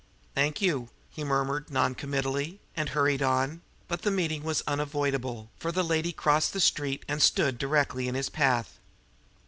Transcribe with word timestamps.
"Thank 0.33 0.63
you," 0.63 0.89
he 1.11 1.23
murmured 1.23 1.69
non 1.69 1.93
committally, 1.93 2.59
and 2.75 2.89
hurried 2.89 3.21
on; 3.21 3.61
but 3.87 4.01
the 4.01 4.09
meeting 4.09 4.41
was 4.41 4.63
unavoidable, 4.65 5.51
for 5.59 5.71
the 5.71 5.83
lady 5.83 6.11
crossed 6.11 6.53
the 6.53 6.59
street 6.59 7.05
and 7.07 7.21
stood 7.21 7.59
directly 7.59 8.07
in 8.07 8.15
his 8.15 8.27
path. 8.27 8.79